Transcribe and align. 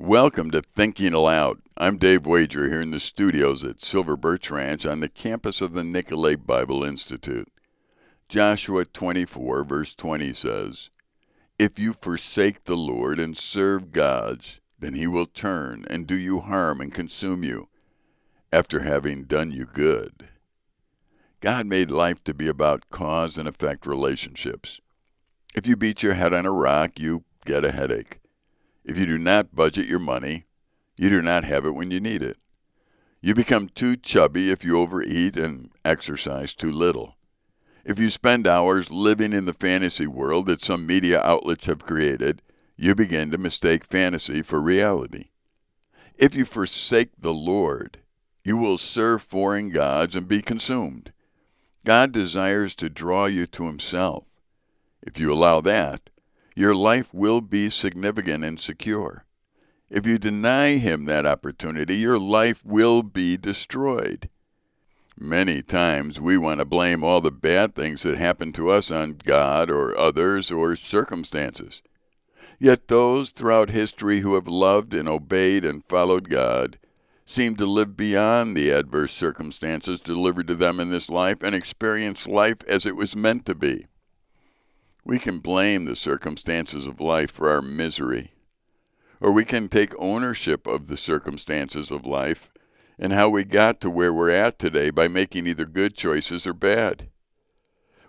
Welcome 0.00 0.52
to 0.52 0.62
Thinking 0.62 1.12
Aloud. 1.12 1.58
I'm 1.76 1.98
Dave 1.98 2.24
Wager 2.24 2.68
here 2.68 2.80
in 2.80 2.92
the 2.92 3.00
studios 3.00 3.64
at 3.64 3.80
Silver 3.80 4.16
Birch 4.16 4.48
Ranch 4.48 4.86
on 4.86 5.00
the 5.00 5.08
campus 5.08 5.60
of 5.60 5.72
the 5.72 5.82
Nicolet 5.82 6.46
Bible 6.46 6.84
Institute. 6.84 7.48
Joshua 8.28 8.84
24, 8.84 9.64
verse 9.64 9.96
20 9.96 10.32
says, 10.34 10.90
If 11.58 11.80
you 11.80 11.94
forsake 11.94 12.62
the 12.62 12.76
Lord 12.76 13.18
and 13.18 13.36
serve 13.36 13.90
gods, 13.90 14.60
then 14.78 14.94
he 14.94 15.08
will 15.08 15.26
turn 15.26 15.84
and 15.90 16.06
do 16.06 16.16
you 16.16 16.42
harm 16.42 16.80
and 16.80 16.94
consume 16.94 17.42
you, 17.42 17.68
after 18.52 18.84
having 18.84 19.24
done 19.24 19.50
you 19.50 19.66
good. 19.66 20.28
God 21.40 21.66
made 21.66 21.90
life 21.90 22.22
to 22.22 22.32
be 22.32 22.46
about 22.46 22.88
cause 22.90 23.36
and 23.36 23.48
effect 23.48 23.84
relationships. 23.84 24.80
If 25.56 25.66
you 25.66 25.76
beat 25.76 26.04
your 26.04 26.14
head 26.14 26.32
on 26.32 26.46
a 26.46 26.52
rock, 26.52 27.00
you 27.00 27.24
get 27.44 27.64
a 27.64 27.72
headache. 27.72 28.20
If 28.88 28.98
you 28.98 29.04
do 29.04 29.18
not 29.18 29.54
budget 29.54 29.86
your 29.86 29.98
money, 29.98 30.46
you 30.96 31.10
do 31.10 31.20
not 31.20 31.44
have 31.44 31.66
it 31.66 31.74
when 31.74 31.90
you 31.90 32.00
need 32.00 32.22
it. 32.22 32.38
You 33.20 33.34
become 33.34 33.68
too 33.68 33.96
chubby 33.96 34.50
if 34.50 34.64
you 34.64 34.80
overeat 34.80 35.36
and 35.36 35.70
exercise 35.84 36.54
too 36.54 36.72
little. 36.72 37.16
If 37.84 37.98
you 37.98 38.08
spend 38.08 38.46
hours 38.46 38.90
living 38.90 39.34
in 39.34 39.44
the 39.44 39.52
fantasy 39.52 40.06
world 40.06 40.46
that 40.46 40.62
some 40.62 40.86
media 40.86 41.20
outlets 41.20 41.66
have 41.66 41.84
created, 41.84 42.40
you 42.78 42.94
begin 42.94 43.30
to 43.30 43.36
mistake 43.36 43.84
fantasy 43.84 44.40
for 44.40 44.58
reality. 44.58 45.26
If 46.16 46.34
you 46.34 46.46
forsake 46.46 47.10
the 47.18 47.34
Lord, 47.34 47.98
you 48.42 48.56
will 48.56 48.78
serve 48.78 49.20
foreign 49.20 49.68
gods 49.68 50.16
and 50.16 50.26
be 50.26 50.40
consumed. 50.40 51.12
God 51.84 52.10
desires 52.10 52.74
to 52.76 52.88
draw 52.88 53.26
you 53.26 53.44
to 53.48 53.66
Himself. 53.66 54.40
If 55.02 55.20
you 55.20 55.30
allow 55.30 55.60
that, 55.60 56.08
your 56.58 56.74
life 56.74 57.14
will 57.14 57.40
be 57.40 57.70
significant 57.70 58.42
and 58.42 58.58
secure. 58.58 59.24
If 59.88 60.04
you 60.04 60.18
deny 60.18 60.70
Him 60.76 61.04
that 61.04 61.24
opportunity, 61.24 61.94
your 61.94 62.18
life 62.18 62.64
will 62.64 63.04
be 63.04 63.36
destroyed. 63.36 64.28
Many 65.16 65.62
times 65.62 66.20
we 66.20 66.36
want 66.36 66.58
to 66.58 66.66
blame 66.66 67.04
all 67.04 67.20
the 67.20 67.30
bad 67.30 67.76
things 67.76 68.02
that 68.02 68.16
happen 68.16 68.50
to 68.54 68.70
us 68.70 68.90
on 68.90 69.18
God 69.24 69.70
or 69.70 69.96
others 69.96 70.50
or 70.50 70.74
circumstances. 70.74 71.80
Yet 72.58 72.88
those 72.88 73.30
throughout 73.30 73.70
history 73.70 74.18
who 74.18 74.34
have 74.34 74.48
loved 74.48 74.94
and 74.94 75.08
obeyed 75.08 75.64
and 75.64 75.84
followed 75.84 76.28
God 76.28 76.80
seem 77.24 77.54
to 77.54 77.66
live 77.66 77.96
beyond 77.96 78.56
the 78.56 78.70
adverse 78.70 79.12
circumstances 79.12 80.00
delivered 80.00 80.48
to 80.48 80.56
them 80.56 80.80
in 80.80 80.90
this 80.90 81.08
life 81.08 81.40
and 81.40 81.54
experience 81.54 82.26
life 82.26 82.64
as 82.66 82.84
it 82.84 82.96
was 82.96 83.14
meant 83.14 83.46
to 83.46 83.54
be. 83.54 83.86
We 85.08 85.18
can 85.18 85.38
blame 85.38 85.86
the 85.86 85.96
circumstances 85.96 86.86
of 86.86 87.00
life 87.00 87.30
for 87.30 87.48
our 87.48 87.62
misery, 87.62 88.32
or 89.22 89.32
we 89.32 89.46
can 89.46 89.70
take 89.70 89.98
ownership 89.98 90.66
of 90.66 90.86
the 90.86 90.98
circumstances 90.98 91.90
of 91.90 92.04
life 92.04 92.52
and 92.98 93.14
how 93.14 93.30
we 93.30 93.44
got 93.44 93.80
to 93.80 93.88
where 93.88 94.12
we're 94.12 94.28
at 94.28 94.58
today 94.58 94.90
by 94.90 95.08
making 95.08 95.46
either 95.46 95.64
good 95.64 95.94
choices 95.94 96.46
or 96.46 96.52
bad. 96.52 97.08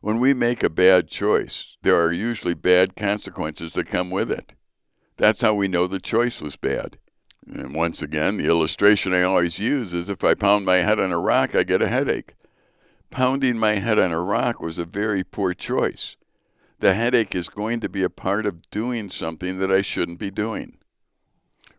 When 0.00 0.18
we 0.18 0.34
make 0.34 0.64
a 0.64 0.68
bad 0.68 1.06
choice, 1.06 1.76
there 1.82 1.94
are 1.94 2.10
usually 2.10 2.54
bad 2.54 2.96
consequences 2.96 3.74
that 3.74 3.86
come 3.86 4.10
with 4.10 4.28
it. 4.28 4.54
That's 5.18 5.42
how 5.42 5.54
we 5.54 5.68
know 5.68 5.86
the 5.86 6.00
choice 6.00 6.40
was 6.40 6.56
bad. 6.56 6.98
And 7.46 7.76
once 7.76 8.02
again, 8.02 8.38
the 8.38 8.48
illustration 8.48 9.14
I 9.14 9.22
always 9.22 9.60
use 9.60 9.94
is 9.94 10.08
if 10.08 10.24
I 10.24 10.34
pound 10.34 10.66
my 10.66 10.78
head 10.78 10.98
on 10.98 11.12
a 11.12 11.20
rock, 11.20 11.54
I 11.54 11.62
get 11.62 11.80
a 11.80 11.88
headache. 11.88 12.34
Pounding 13.10 13.56
my 13.56 13.76
head 13.76 14.00
on 14.00 14.10
a 14.10 14.20
rock 14.20 14.60
was 14.60 14.78
a 14.78 14.84
very 14.84 15.22
poor 15.22 15.54
choice 15.54 16.16
the 16.80 16.94
headache 16.94 17.34
is 17.34 17.48
going 17.48 17.80
to 17.80 17.88
be 17.88 18.02
a 18.02 18.10
part 18.10 18.46
of 18.46 18.70
doing 18.70 19.10
something 19.10 19.58
that 19.58 19.70
I 19.70 19.82
shouldn't 19.82 20.18
be 20.18 20.30
doing. 20.30 20.78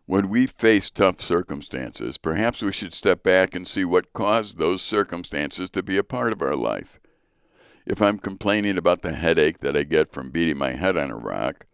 When 0.06 0.28
we 0.28 0.46
face 0.46 0.90
tough 0.90 1.20
circumstances, 1.20 2.18
perhaps 2.18 2.62
we 2.62 2.72
should 2.72 2.92
step 2.92 3.22
back 3.22 3.54
and 3.54 3.66
see 3.66 3.84
what 3.84 4.12
caused 4.12 4.58
those 4.58 4.82
circumstances 4.82 5.70
to 5.70 5.82
be 5.82 5.96
a 5.96 6.04
part 6.04 6.32
of 6.32 6.42
our 6.42 6.56
life. 6.56 6.98
If 7.86 8.02
I'm 8.02 8.18
complaining 8.18 8.76
about 8.76 9.02
the 9.02 9.14
headache 9.14 9.60
that 9.60 9.76
I 9.76 9.84
get 9.84 10.12
from 10.12 10.30
beating 10.30 10.58
my 10.58 10.72
head 10.72 10.96
on 10.96 11.10
a 11.10 11.16
rock, 11.16 11.66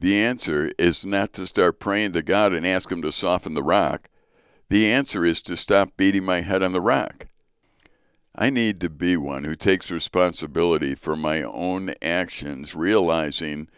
the 0.00 0.16
answer 0.16 0.70
is 0.78 1.04
not 1.04 1.32
to 1.34 1.46
start 1.46 1.80
praying 1.80 2.12
to 2.12 2.22
God 2.22 2.52
and 2.52 2.66
ask 2.66 2.90
Him 2.90 3.02
to 3.02 3.12
soften 3.12 3.54
the 3.54 3.62
rock. 3.62 4.08
The 4.68 4.90
answer 4.90 5.24
is 5.24 5.40
to 5.42 5.56
stop 5.56 5.96
beating 5.96 6.24
my 6.24 6.42
head 6.42 6.62
on 6.62 6.72
the 6.72 6.80
rock. 6.80 7.26
I 8.40 8.50
need 8.50 8.80
to 8.82 8.88
be 8.88 9.16
one 9.16 9.42
who 9.42 9.56
takes 9.56 9.90
responsibility 9.90 10.94
for 10.94 11.16
my 11.16 11.42
own 11.42 11.94
actions, 12.00 12.72
realizing 12.72 13.68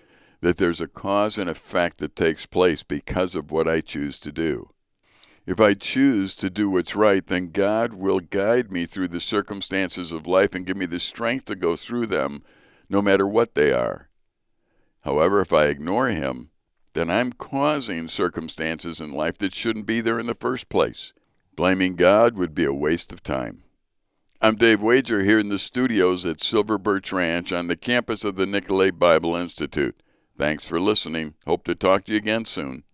that 0.43 0.59
there's 0.59 0.83
a 0.83 0.87
cause 0.87 1.39
and 1.39 1.49
effect 1.49 1.97
that 1.99 2.15
takes 2.15 2.45
place 2.45 2.83
because 2.83 3.35
of 3.35 3.51
what 3.51 3.67
I 3.67 3.81
choose 3.81 4.19
to 4.21 4.31
do. 4.31 4.69
If 5.47 5.61
I 5.61 5.73
choose 5.73 6.35
to 6.37 6.51
do 6.51 6.69
what's 6.69 6.95
right, 6.95 7.27
then 7.27 7.53
God 7.53 7.95
will 7.95 8.21
guide 8.21 8.71
me 8.71 8.85
through 8.85 9.09
the 9.09 9.19
circumstances 9.19 10.13
of 10.13 10.27
life 10.27 10.55
and 10.55 10.67
give 10.67 10.77
me 10.77 10.85
the 10.85 11.01
strength 11.01 11.47
to 11.47 11.57
go 11.57 11.75
through 11.75 12.09
them, 12.09 12.43
no 12.91 13.01
matter 13.01 13.27
what 13.27 13.55
they 13.55 13.73
are. 13.73 14.11
However, 15.05 15.41
if 15.41 15.55
I 15.55 15.69
ignore 15.69 16.09
Him, 16.09 16.51
then 16.93 17.11
I'm 17.11 17.33
causing 17.33 18.09
circumstances 18.09 19.01
in 19.01 19.15
life 19.15 19.39
that 19.39 19.55
shouldn't 19.55 19.87
be 19.87 20.03
there 20.03 20.21
in 20.21 20.27
the 20.27 20.35
first 20.35 20.69
place. 20.69 21.15
Blaming 21.57 21.97
God 21.97 22.37
would 22.37 22.55
be 22.55 22.67
a 22.67 22.75
waste 22.75 23.11
of 23.11 23.23
time. 23.23 23.63
I'm 24.43 24.57
Dave 24.57 24.81
Wager 24.81 25.23
here 25.23 25.39
in 25.39 25.51
the 25.51 25.59
studios 25.59 26.25
at 26.25 26.43
Silver 26.43 26.79
Birch 26.79 27.13
Ranch 27.13 27.53
on 27.53 27.67
the 27.67 27.77
campus 27.77 28.25
of 28.25 28.37
the 28.37 28.47
Nicolet 28.47 28.99
Bible 28.99 29.37
Institute. 29.37 30.03
Thanks 30.35 30.67
for 30.67 30.81
listening. 30.81 31.35
Hope 31.47 31.63
to 31.65 31.75
talk 31.75 32.05
to 32.05 32.13
you 32.13 32.19
again 32.19 32.47
soon. 32.47 32.85